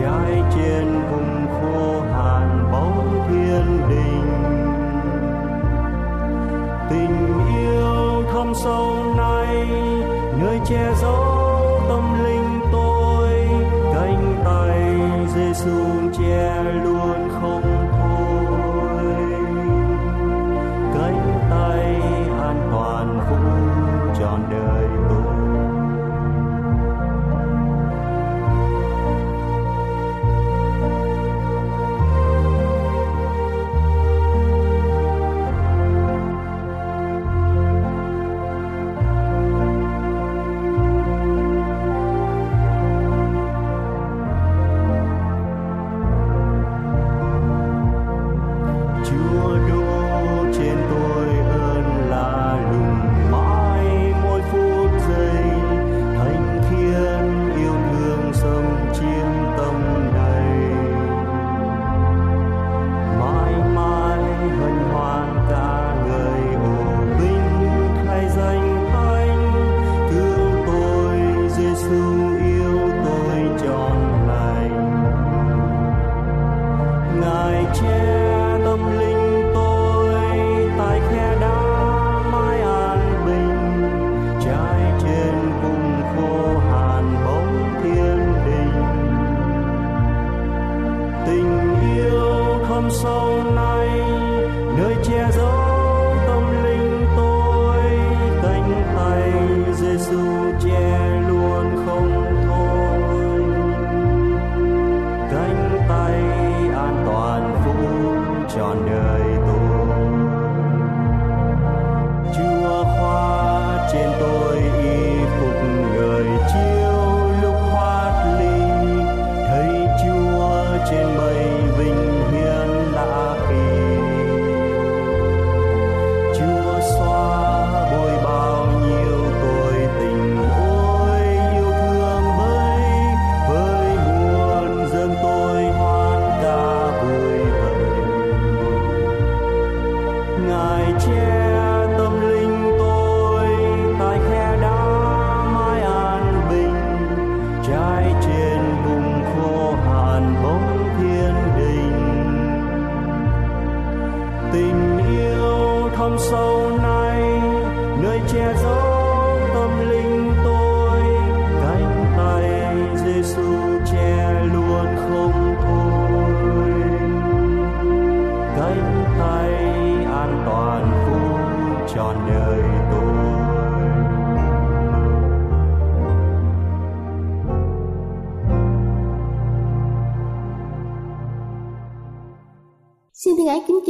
[0.00, 0.89] 再见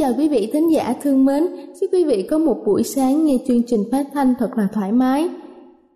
[0.01, 1.47] chào quý vị thính giả thương mến,
[1.81, 4.91] chúc quý vị có một buổi sáng nghe chương trình phát thanh thật là thoải
[4.91, 5.29] mái.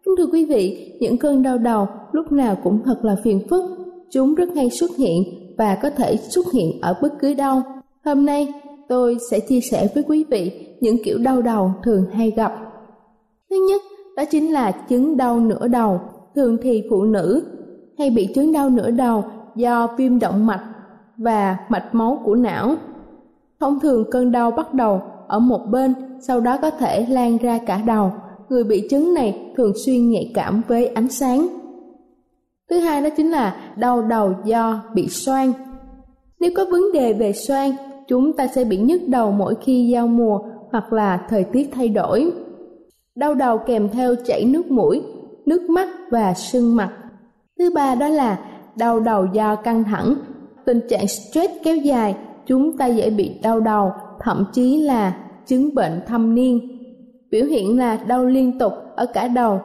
[0.05, 3.63] Kính thưa quý vị, những cơn đau đầu lúc nào cũng thật là phiền phức,
[4.11, 5.23] chúng rất hay xuất hiện
[5.57, 7.61] và có thể xuất hiện ở bất cứ đâu.
[8.05, 8.53] Hôm nay,
[8.89, 12.55] tôi sẽ chia sẻ với quý vị những kiểu đau đầu thường hay gặp.
[13.49, 13.81] Thứ nhất,
[14.17, 15.99] đó chính là chứng đau nửa đầu,
[16.35, 17.43] thường thì phụ nữ
[17.97, 19.23] hay bị chứng đau nửa đầu
[19.55, 20.63] do viêm động mạch
[21.17, 22.75] và mạch máu của não
[23.59, 27.59] Thông thường cơn đau bắt đầu ở một bên, sau đó có thể lan ra
[27.65, 28.11] cả đầu.
[28.49, 31.47] Người bị chứng này thường xuyên nhạy cảm với ánh sáng.
[32.69, 35.53] Thứ hai đó chính là đau đầu do bị xoang.
[36.39, 37.71] Nếu có vấn đề về xoang,
[38.07, 40.39] chúng ta sẽ bị nhức đầu mỗi khi giao mùa
[40.71, 42.31] hoặc là thời tiết thay đổi.
[43.15, 45.01] Đau đầu kèm theo chảy nước mũi,
[45.45, 46.91] nước mắt và sưng mặt.
[47.59, 48.39] Thứ ba đó là
[48.77, 50.15] đau đầu do căng thẳng.
[50.65, 55.75] Tình trạng stress kéo dài chúng ta dễ bị đau đầu, thậm chí là chứng
[55.75, 56.59] bệnh thâm niên.
[57.31, 59.59] Biểu hiện là đau liên tục ở cả đầu,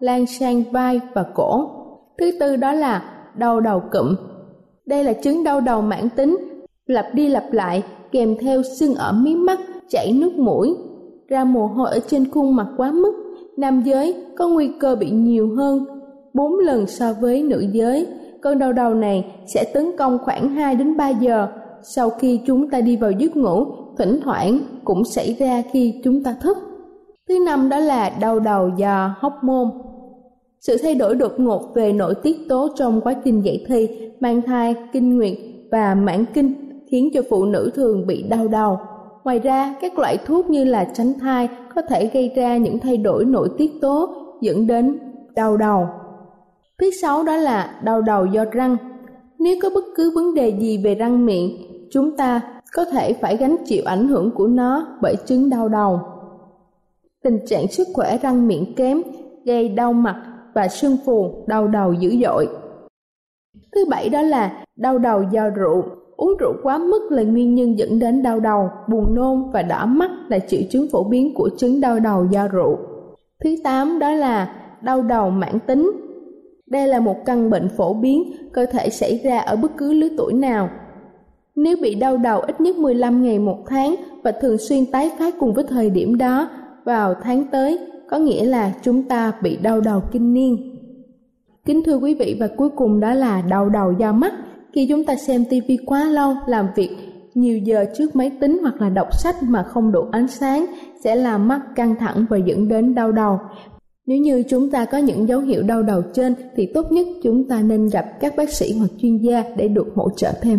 [0.00, 1.70] lan sang vai và cổ.
[2.18, 3.02] Thứ tư đó là
[3.36, 4.14] đau đầu cụm.
[4.86, 6.36] Đây là chứng đau đầu mãn tính,
[6.86, 10.76] lặp đi lặp lại kèm theo sưng ở mí mắt, chảy nước mũi,
[11.28, 13.12] ra mồ hôi ở trên khuôn mặt quá mức.
[13.56, 15.86] Nam giới có nguy cơ bị nhiều hơn
[16.34, 18.06] 4 lần so với nữ giới.
[18.42, 21.48] Cơn đau đầu này sẽ tấn công khoảng 2 đến 3 giờ
[21.94, 23.66] sau khi chúng ta đi vào giấc ngủ,
[23.98, 26.58] thỉnh thoảng cũng xảy ra khi chúng ta thức.
[27.28, 29.70] Thứ năm đó là đau đầu do hóc môn.
[30.60, 33.88] Sự thay đổi đột ngột về nội tiết tố trong quá trình dạy thi
[34.20, 35.38] mang thai, kinh nguyệt
[35.70, 36.54] và mãn kinh
[36.90, 38.78] khiến cho phụ nữ thường bị đau đầu.
[39.24, 42.96] Ngoài ra, các loại thuốc như là tránh thai có thể gây ra những thay
[42.96, 44.08] đổi nội tiết tố
[44.40, 44.98] dẫn đến
[45.34, 45.86] đau đầu.
[46.78, 48.76] Thứ sáu đó là đau đầu do răng.
[49.38, 51.56] Nếu có bất cứ vấn đề gì về răng miệng,
[51.90, 52.40] chúng ta
[52.72, 56.00] có thể phải gánh chịu ảnh hưởng của nó bởi chứng đau đầu.
[57.24, 59.02] Tình trạng sức khỏe răng miệng kém
[59.44, 60.22] gây đau mặt
[60.54, 62.48] và sưng phù, đau đầu dữ dội.
[63.74, 65.82] Thứ bảy đó là đau đầu do rượu.
[66.16, 69.86] Uống rượu quá mức là nguyên nhân dẫn đến đau đầu, buồn nôn và đỏ
[69.86, 72.78] mắt là triệu chứng phổ biến của chứng đau đầu do rượu.
[73.44, 75.90] Thứ tám đó là đau đầu mãn tính.
[76.66, 80.08] Đây là một căn bệnh phổ biến, cơ thể xảy ra ở bất cứ lứa
[80.16, 80.70] tuổi nào,
[81.56, 83.94] nếu bị đau đầu ít nhất 15 ngày một tháng
[84.24, 86.50] và thường xuyên tái phát cùng với thời điểm đó
[86.84, 90.76] vào tháng tới, có nghĩa là chúng ta bị đau đầu kinh niên.
[91.64, 94.32] Kính thưa quý vị và cuối cùng đó là đau đầu do mắt.
[94.72, 96.90] Khi chúng ta xem tivi quá lâu, làm việc
[97.34, 100.66] nhiều giờ trước máy tính hoặc là đọc sách mà không đủ ánh sáng
[101.04, 103.38] sẽ làm mắt căng thẳng và dẫn đến đau đầu.
[104.06, 107.48] Nếu như chúng ta có những dấu hiệu đau đầu trên thì tốt nhất chúng
[107.48, 110.58] ta nên gặp các bác sĩ hoặc chuyên gia để được hỗ trợ thêm.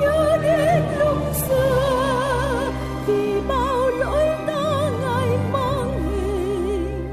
[0.00, 2.72] Nhớ đến lúc xưa,
[3.06, 7.08] vì bao lỗi ta ngày mong hình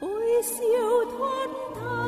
[0.00, 1.48] ôi siêu thoát
[1.80, 1.99] tha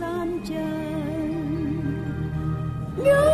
[0.00, 1.82] gian trần.
[2.96, 3.31] nhớ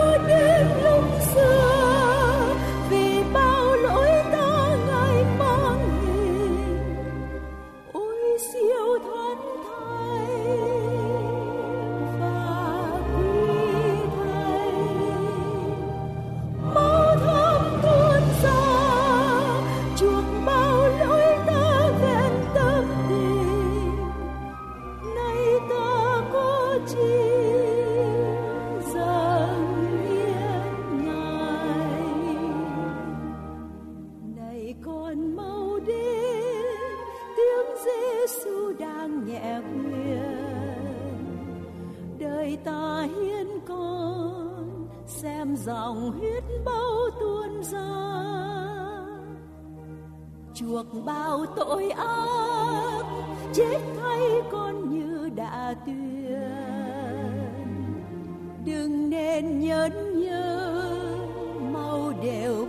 [50.68, 53.04] chuộc bao tội ác,
[53.54, 54.20] chết thay
[54.52, 56.50] con như đã tuyên.
[58.64, 60.82] Đừng nên nhớ nhớ
[61.72, 62.66] mau đều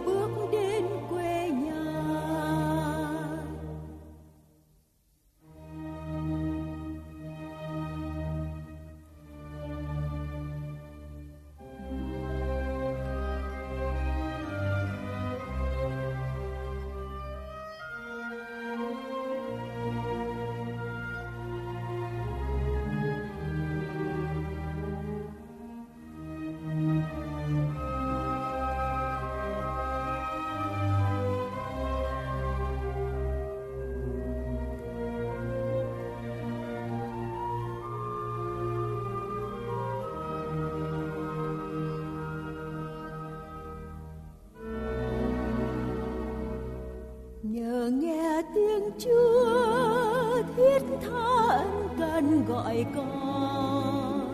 [52.50, 54.29] gọi con.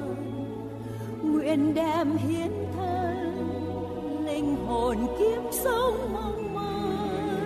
[1.24, 7.46] Nguyện đem hiến thân, linh hồn kiếm sống mong manh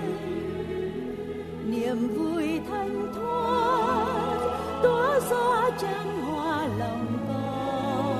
[1.65, 4.37] niềm vui thanh thoát,
[4.83, 8.19] tỏa ra chân hoa lòng con.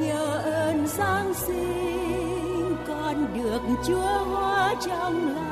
[0.00, 5.49] Nhờ ơn giáng sinh, con được chúa hóa trong lòng.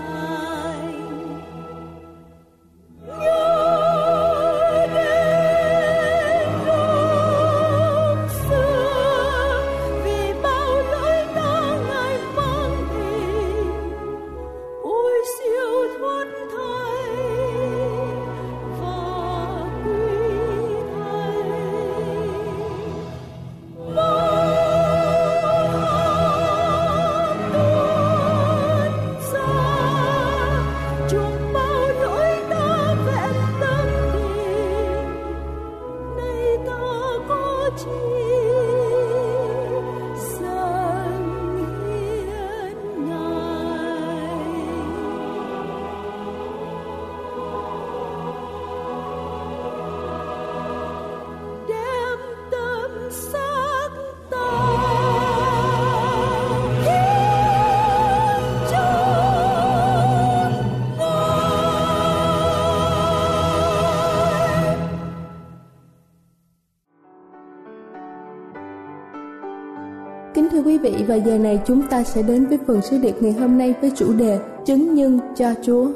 [70.82, 73.58] Quý vị, và giờ này chúng ta sẽ đến với phần sứ điệp ngày hôm
[73.58, 75.86] nay với chủ đề chứng nhân cho Chúa.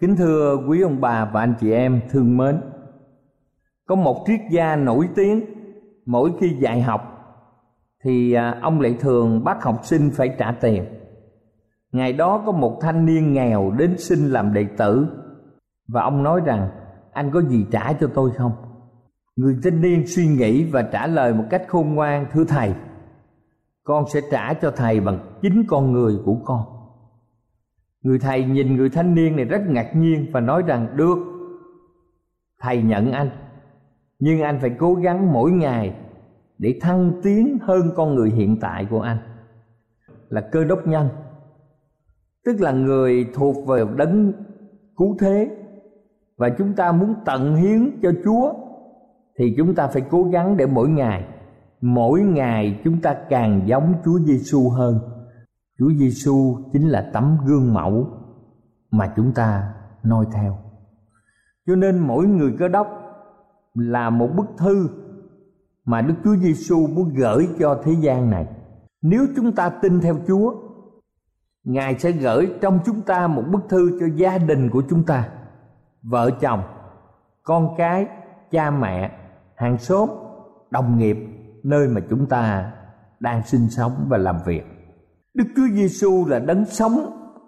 [0.00, 2.60] Kính thưa quý ông bà và anh chị em thương mến.
[3.86, 5.40] Có một triết gia nổi tiếng
[6.06, 7.00] mỗi khi dạy học
[8.04, 10.84] thì à, ông lại thường bắt học sinh phải trả tiền.
[11.92, 15.06] Ngày đó có một thanh niên nghèo đến xin làm đệ tử
[15.88, 16.68] và ông nói rằng,
[17.12, 18.52] anh có gì trả cho tôi không?
[19.36, 22.74] Người thanh niên suy nghĩ và trả lời một cách khôn ngoan, thưa thầy,
[23.84, 26.60] con sẽ trả cho thầy bằng chính con người của con.
[28.02, 31.18] Người thầy nhìn người thanh niên này rất ngạc nhiên và nói rằng, được,
[32.60, 33.30] thầy nhận anh,
[34.18, 35.94] nhưng anh phải cố gắng mỗi ngày
[36.58, 39.18] để thăng tiến hơn con người hiện tại của anh.
[40.28, 41.08] Là cơ đốc nhân,
[42.44, 44.32] tức là người thuộc về đấng
[44.96, 45.56] cứu thế,
[46.36, 48.52] và chúng ta muốn tận hiến cho Chúa
[49.38, 51.24] thì chúng ta phải cố gắng để mỗi ngày
[51.82, 54.98] mỗi ngày chúng ta càng giống Chúa Giêsu hơn.
[55.78, 58.06] Chúa Giêsu chính là tấm gương mẫu
[58.90, 60.58] mà chúng ta noi theo.
[61.66, 62.86] Cho nên mỗi người cơ đốc
[63.74, 64.88] là một bức thư
[65.84, 68.46] mà Đức Chúa Giêsu muốn gửi cho thế gian này.
[69.02, 70.54] Nếu chúng ta tin theo Chúa,
[71.64, 75.28] Ngài sẽ gửi trong chúng ta một bức thư cho gia đình của chúng ta,
[76.02, 76.62] vợ chồng,
[77.42, 78.06] con cái,
[78.50, 79.21] cha mẹ,
[79.62, 80.08] hàng xóm,
[80.70, 81.16] đồng nghiệp
[81.62, 82.72] nơi mà chúng ta
[83.20, 84.62] đang sinh sống và làm việc.
[85.34, 86.92] Đức Chúa Giêsu là đấng sống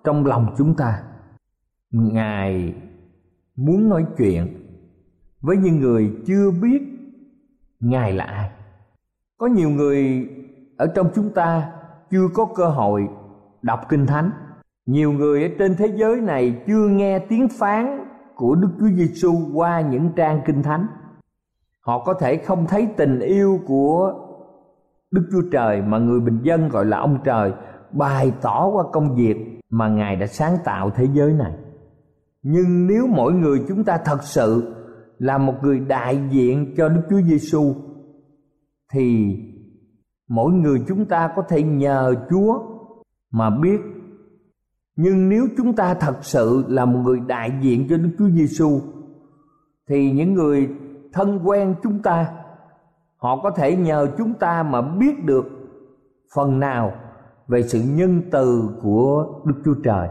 [0.05, 1.03] trong lòng chúng ta.
[1.91, 2.75] Ngài
[3.57, 4.47] muốn nói chuyện
[5.41, 6.83] với những người chưa biết
[7.81, 8.51] Ngài là ai.
[9.39, 10.29] Có nhiều người
[10.77, 11.73] ở trong chúng ta
[12.11, 13.09] chưa có cơ hội
[13.63, 14.31] đọc kinh thánh.
[14.87, 19.33] Nhiều người ở trên thế giới này chưa nghe tiếng phán của Đức Chúa Giêsu
[19.55, 20.87] qua những trang kinh thánh
[21.87, 24.13] họ có thể không thấy tình yêu của
[25.11, 27.53] đức chúa trời mà người bình dân gọi là ông trời
[27.93, 31.53] bày tỏ qua công việc mà ngài đã sáng tạo thế giới này.
[32.43, 34.75] Nhưng nếu mỗi người chúng ta thật sự
[35.19, 37.75] là một người đại diện cho đức chúa giêsu
[38.93, 39.37] thì
[40.29, 42.63] mỗi người chúng ta có thể nhờ chúa
[43.31, 43.81] mà biết.
[44.97, 48.81] Nhưng nếu chúng ta thật sự là một người đại diện cho đức chúa giêsu
[49.89, 50.69] thì những người
[51.15, 52.33] thân quen chúng ta
[53.17, 55.45] họ có thể nhờ chúng ta mà biết được
[56.35, 56.93] phần nào
[57.49, 60.09] về sự nhân từ của Đức Chúa Trời.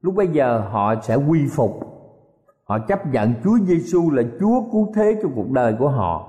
[0.00, 1.70] Lúc bây giờ họ sẽ quy phục.
[2.64, 6.28] Họ chấp nhận Chúa Giêsu là Chúa cứu thế cho cuộc đời của họ.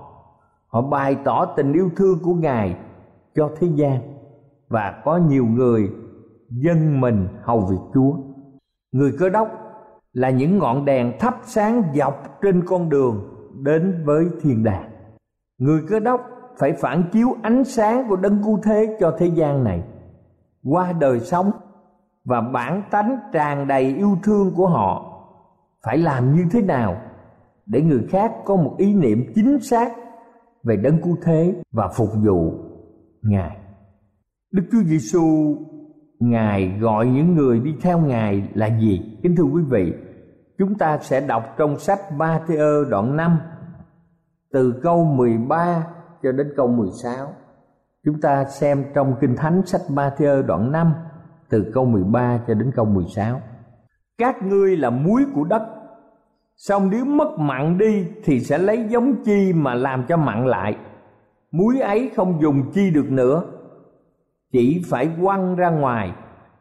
[0.67, 2.78] Họ bày tỏ tình yêu thương của Ngài
[3.36, 4.00] cho thế gian
[4.67, 5.89] và có nhiều người
[6.50, 8.13] dân mình hầu việc Chúa.
[8.91, 9.47] Người cơ đốc
[10.13, 14.91] là những ngọn đèn thắp sáng dọc trên con đường đến với thiên đàng.
[15.58, 16.22] Người cơ đốc
[16.60, 19.84] phải phản chiếu ánh sáng của đấng cứu thế cho thế gian này.
[20.63, 21.52] Qua đời sống
[22.26, 25.13] và bản tánh tràn đầy yêu thương của họ,
[25.86, 26.98] phải làm như thế nào
[27.65, 29.91] để người khác có một ý niệm chính xác
[30.63, 32.54] về đấng cứu thế và phục vụ
[33.22, 33.58] ngài?
[34.52, 35.56] Đức chúa giêsu
[36.20, 39.17] ngài gọi những người đi theo ngài là gì?
[39.24, 39.93] Kính thưa quý vị
[40.58, 43.38] Chúng ta sẽ đọc trong sách Matthew đoạn 5
[44.52, 45.88] từ câu 13
[46.24, 47.34] cho đến câu 16.
[48.06, 50.93] Chúng ta xem trong Kinh Thánh sách Matthew đoạn 5
[51.50, 53.41] từ câu 13 cho đến câu 16.
[54.17, 55.62] Các ngươi là muối của đất,
[56.56, 60.78] xong nếu mất mặn đi thì sẽ lấy giống chi mà làm cho mặn lại.
[61.52, 63.43] Muối ấy không dùng chi được nữa,
[64.52, 66.12] chỉ phải quăng ra ngoài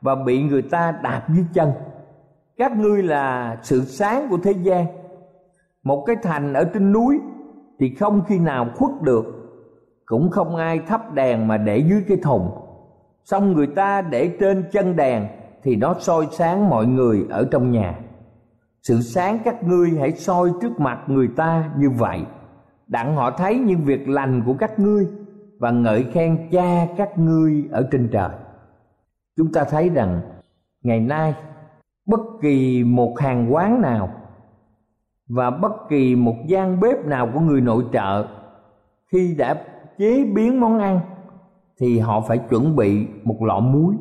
[0.01, 1.73] và bị người ta đạp dưới chân
[2.59, 4.87] các ngươi là sự sáng của thế gian.
[5.83, 7.21] Một cái thành ở trên núi
[7.79, 9.25] thì không khi nào khuất được.
[10.07, 12.51] Cũng không ai thắp đèn mà để dưới cái thùng.
[13.25, 15.27] Xong người ta để trên chân đèn
[15.63, 17.99] thì nó soi sáng mọi người ở trong nhà.
[18.83, 22.21] Sự sáng các ngươi hãy soi trước mặt người ta như vậy,
[22.87, 25.07] đặng họ thấy những việc lành của các ngươi
[25.59, 28.31] và ngợi khen cha các ngươi ở trên trời.
[29.37, 30.21] Chúng ta thấy rằng
[30.83, 31.35] ngày nay
[32.07, 34.09] bất kỳ một hàng quán nào
[35.29, 38.29] và bất kỳ một gian bếp nào của người nội trợ,
[39.13, 39.65] khi đã
[39.99, 41.01] chế biến món ăn
[41.81, 43.95] thì họ phải chuẩn bị một lọ muối.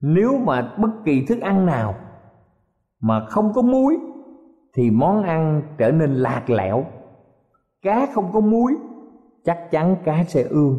[0.00, 1.94] Nếu mà bất kỳ thức ăn nào
[3.00, 3.96] mà không có muối
[4.74, 6.84] thì món ăn trở nên lạc lẽo.
[7.82, 8.76] Cá không có muối,
[9.44, 10.78] chắc chắn cá sẽ ương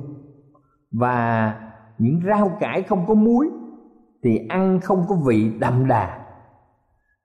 [0.92, 1.56] và
[1.98, 3.50] những rau cải không có muối
[4.26, 6.26] thì ăn không có vị đậm đà.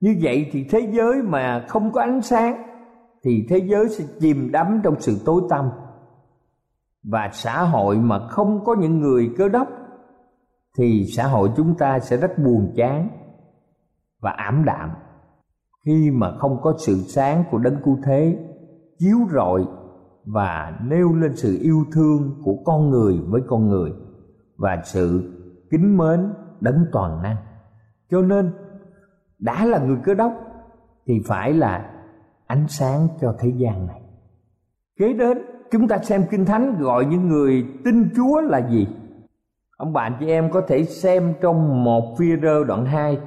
[0.00, 2.62] Như vậy thì thế giới mà không có ánh sáng,
[3.24, 5.70] thì thế giới sẽ chìm đắm trong sự tối tăm.
[7.02, 9.68] Và xã hội mà không có những người cơ đốc,
[10.78, 13.08] thì xã hội chúng ta sẽ rất buồn chán
[14.20, 14.90] và ảm đạm.
[15.84, 18.38] Khi mà không có sự sáng của đấng cứu thế
[18.98, 19.64] chiếu rọi
[20.24, 23.92] và nêu lên sự yêu thương của con người với con người
[24.56, 25.32] và sự
[25.70, 27.36] kính mến đấng toàn năng.
[28.10, 28.52] Cho nên,
[29.38, 30.32] đã là người cơ đốc,
[31.06, 31.90] thì phải là
[32.46, 34.00] ánh sáng cho thế gian này.
[34.96, 35.38] Kế đến,
[35.70, 38.88] chúng ta xem kinh thánh gọi những người tin chúa là gì.
[39.76, 43.18] Ông bạn chị em có thể xem trong một phi rơ đoạn 2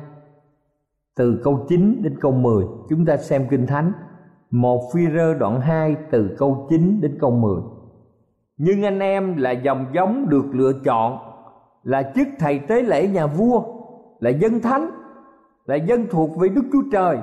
[1.15, 3.91] từ câu 9 đến câu 10 chúng ta xem kinh thánh.
[4.50, 7.62] Một phi rơ đoạn 2 từ câu 9 đến câu 10
[8.58, 11.17] nhưng anh em là dòng giống được lựa chọn
[11.84, 13.63] là chức thầy tế lễ nhà vua,
[14.19, 14.89] là dân thánh,
[15.65, 17.17] là dân thuộc về đức chúa trời.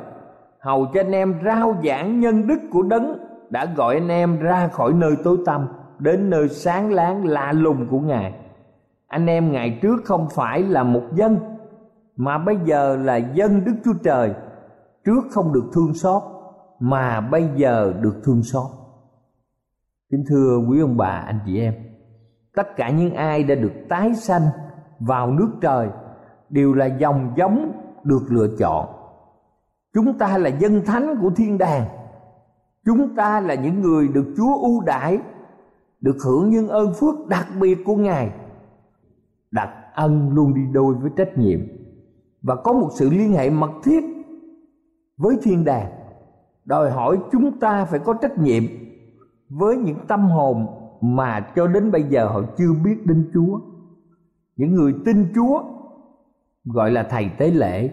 [0.61, 3.19] Hầu cho anh em rao giảng nhân đức của đấng
[3.51, 5.69] đã gọi anh em ra khỏi nơi tối tăm,
[5.99, 8.35] đến nơi sáng láng lạ lùng của ngài.
[9.07, 11.39] Anh em ngày trước không phải là một dân,
[12.17, 14.35] mà bây giờ là dân đức chúa trời.
[15.05, 16.23] Trước không được thương xót,
[16.81, 18.67] mà bây giờ được thương xót.
[20.11, 21.75] Kính thưa quý ông bà, anh chị em
[22.55, 24.43] tất cả những ai đã được tái sanh
[25.01, 25.89] vào nước trời
[26.51, 27.73] đều là dòng giống
[28.05, 28.89] được lựa chọn.
[29.95, 31.85] Chúng ta là dân thánh của thiên đàng.
[32.85, 35.19] Chúng ta là những người được chúa ưu đãi,
[36.01, 38.31] được hưởng những ơn phước đặc biệt của ngài.
[39.51, 41.61] Đặt ân luôn đi đôi với trách nhiệm
[42.43, 44.05] và có một sự liên hệ mật thiết
[45.17, 45.93] với thiên đàng,
[46.65, 48.63] đòi hỏi chúng ta phải có trách nhiệm
[49.49, 53.61] với những tâm hồn mà cho đến bây giờ họ chưa biết đến Chúa.
[54.57, 55.63] Những người tin Chúa
[56.65, 57.91] gọi là thầy tế lễ.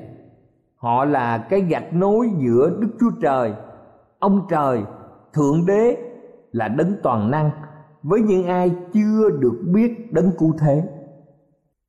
[0.75, 3.53] Họ là cái gạch nối giữa Đức Chúa Trời,
[4.19, 4.83] ông trời,
[5.33, 5.97] thượng đế
[6.51, 7.49] là đấng toàn năng
[8.03, 10.83] với những ai chưa được biết đấng cụ thế.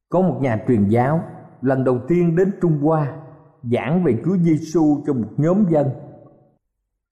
[0.09, 1.21] Có một nhà truyền giáo
[1.61, 3.17] lần đầu tiên đến Trung Hoa
[3.63, 5.87] giảng về Chúa Giêsu cho một nhóm dân.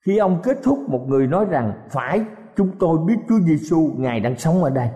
[0.05, 2.25] Khi ông kết thúc một người nói rằng phải
[2.57, 4.89] chúng tôi biết Chúa Giêsu ngài đang sống ở đây.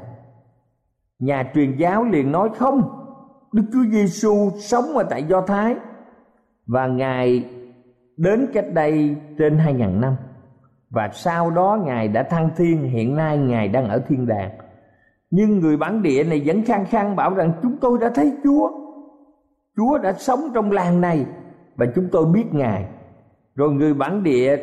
[1.20, 2.82] Nhà truyền giáo liền nói không,
[3.54, 5.76] Đức Chúa Giêsu sống ở tại Do Thái
[6.68, 7.50] và ngài
[8.18, 10.16] đến cách đây trên hai ngàn năm.
[10.90, 14.52] Và sau đó ngài đã thăng thiên hiện nay ngài đang ở thiên đàng.
[15.32, 18.72] Nhưng người bản địa này vẫn khăng khăng bảo rằng chúng tôi đã thấy chúa.
[19.78, 21.26] Chúa đã sống trong làng này
[21.76, 22.86] và chúng tôi biết ngài.
[23.56, 24.58] Rồi người bản địa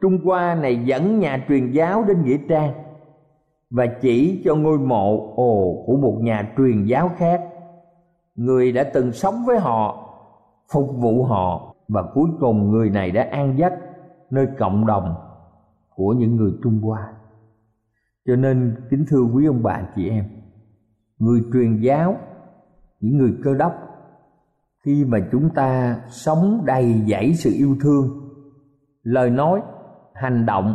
[0.00, 2.72] trung hoa này dẫn nhà truyền giáo đến nghĩa trang
[3.70, 7.40] và chỉ cho ngôi mộ ồ của một nhà truyền giáo khác.
[8.34, 10.08] Người đã từng sống với họ,
[10.72, 13.72] phục vụ họ và cuối cùng người này đã an giấc
[14.30, 15.14] nơi cộng đồng
[15.94, 17.12] của những người trung hoa.
[18.26, 20.24] Cho nên, kính thưa quý ông bà chị em,
[21.18, 22.16] người truyền giáo,
[23.00, 23.72] những người cơ đốc,
[24.84, 28.08] khi mà chúng ta sống đầy dẫy sự yêu thương,
[29.02, 29.60] lời nói
[30.20, 30.74] hành động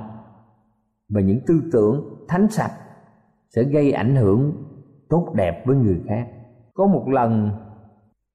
[1.09, 2.71] và những tư tưởng thánh sạch
[3.55, 4.51] sẽ gây ảnh hưởng
[5.09, 6.27] tốt đẹp với người khác.
[6.73, 7.49] Có một lần,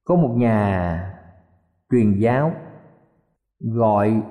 [0.05, 1.15] có một nhà
[1.91, 2.53] truyền giáo
[3.59, 4.23] gọi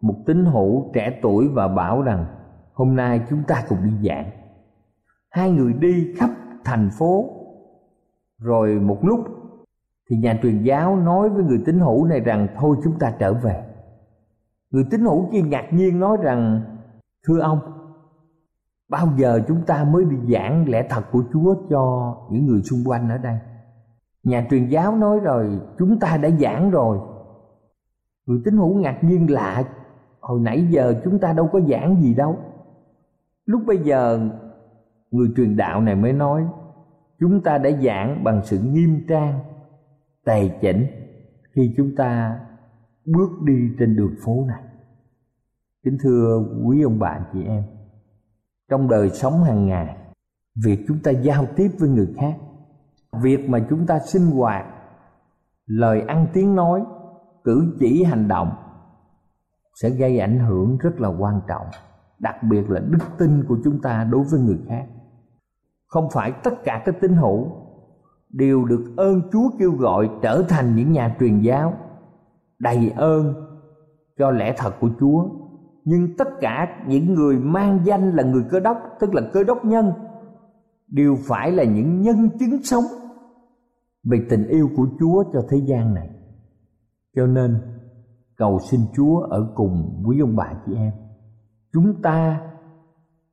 [0.00, 2.26] một tín hữu trẻ tuổi và bảo rằng,
[2.72, 4.30] hôm nay chúng ta cùng đi giảng.
[5.30, 6.30] Hai người đi khắp
[6.64, 7.24] thành phố.
[8.38, 9.20] Rồi một lúc
[10.10, 13.34] thì nhà truyền giáo nói với người tín hữu này rằng, thôi chúng ta trở
[13.34, 13.67] về
[14.70, 16.60] người tín hữu kia ngạc nhiên nói rằng,
[17.26, 17.58] thưa ông,
[18.90, 22.84] bao giờ chúng ta mới đi giảng lẽ thật của chúa cho những người xung
[22.84, 23.38] quanh ở đây?
[24.22, 26.98] Nhà truyền giáo nói rồi, chúng ta đã giảng rồi.
[28.26, 29.64] Người tín hữu ngạc nhiên lạ
[30.20, 32.38] hồi nãy giờ chúng ta đâu có giảng gì đâu.
[33.46, 34.28] Lúc bây giờ,
[35.10, 36.46] người truyền đạo này mới nói,
[37.20, 39.40] chúng ta đã giảng bằng sự nghiêm trang,
[40.24, 40.86] tề chỉnh
[41.52, 42.40] khi chúng ta
[43.14, 44.62] bước đi trên đường phố này.
[45.84, 47.62] Kính thưa quý ông bạn chị em,
[48.70, 49.96] trong đời sống hàng ngày,
[50.64, 52.36] việc chúng ta giao tiếp với người khác,
[53.22, 54.66] việc mà chúng ta sinh hoạt,
[55.66, 56.84] lời ăn tiếng nói,
[57.44, 58.52] cử chỉ hành động
[59.82, 61.66] sẽ gây ảnh hưởng rất là quan trọng,
[62.18, 64.86] đặc biệt là đức tin của chúng ta đối với người khác.
[65.86, 67.52] Không phải tất cả các tín hữu
[68.30, 71.74] đều được ơn chúa kêu gọi trở thành những nhà truyền giáo
[72.58, 73.34] đầy ơn
[74.18, 75.28] cho lẽ thật của chúa.
[75.84, 79.64] Nhưng tất cả những người mang danh là người cơ đốc, tức là cơ đốc
[79.64, 79.92] nhân,
[80.88, 82.84] đều phải là những nhân chứng sống
[84.04, 86.10] về tình yêu của chúa cho thế gian này.
[87.16, 87.58] Cho nên,
[88.36, 90.92] cầu xin chúa ở cùng quý ông bà chị em.
[91.72, 92.40] Chúng ta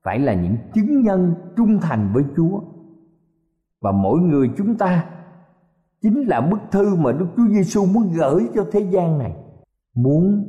[0.03, 2.61] phải là những chứng nhân trung thành với Chúa.
[3.81, 5.05] Và mỗi người chúng ta
[6.05, 9.35] chính là bức thư mà Đức Chúa Giêsu muốn gửi cho thế gian này.
[9.95, 10.43] Muốn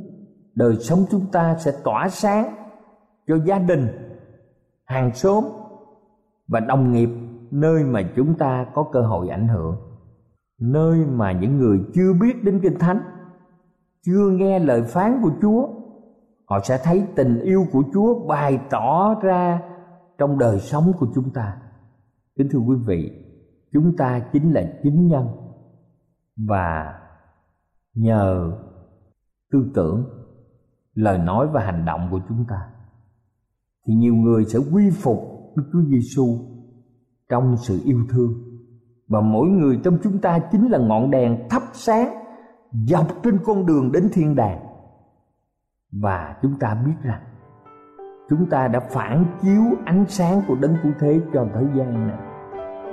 [0.55, 2.55] đời sống chúng ta sẽ tỏa sáng
[3.27, 3.87] cho gia đình,
[4.85, 5.43] hàng xóm
[6.47, 7.09] và đồng nghiệp
[7.51, 9.75] nơi mà chúng ta có cơ hội ảnh hưởng.
[10.61, 13.01] Nơi mà những người chưa biết đến Kinh Thánh,
[14.05, 15.67] chưa nghe lời phán của Chúa
[16.45, 19.61] họ sẽ thấy tình yêu của chúa bày tỏ ra
[20.17, 21.57] trong đời sống của chúng ta
[22.37, 23.11] kính thưa quý vị
[23.73, 25.27] chúng ta chính là chính nhân
[26.37, 26.99] và
[27.93, 28.51] nhờ
[29.51, 30.05] tư tưởng,
[30.93, 32.69] lời nói và hành động của chúng ta,
[33.87, 35.19] thì nhiều người sẽ quy phục
[35.55, 36.25] Đức Chúa Giêsu
[37.29, 38.33] trong sự yêu thương.
[39.07, 42.15] Và mỗi người trong chúng ta chính là ngọn đèn thắp sáng,
[42.71, 44.59] dọc trên con đường đến thiên đàng.
[45.91, 47.21] Và chúng ta biết rằng,
[48.29, 52.17] chúng ta đã phản chiếu ánh sáng của đấng cứu thế cho thế gian này.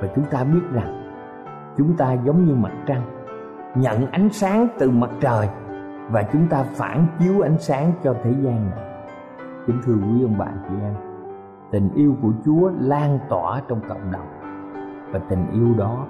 [0.00, 1.12] Và chúng ta biết rằng,
[1.76, 3.23] chúng ta giống như mặt trăng
[3.74, 5.48] nhận ánh sáng từ mặt trời
[6.10, 8.84] và chúng ta phản chiếu ánh sáng cho thế gian này
[9.66, 10.94] kính thưa quý ông bà chị em,
[11.70, 14.26] tình yêu của chúa lan tỏa trong cộng đồng
[15.12, 16.06] và tình yêu đó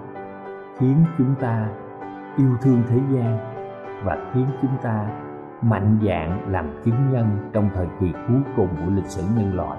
[0.78, 1.68] khiến chúng ta
[2.36, 3.38] yêu thương thế gian
[4.04, 5.06] và khiến chúng ta
[5.62, 9.78] mạnh dạn làm chứng nhân trong thời kỳ cuối cùng của lịch sử nhân loại.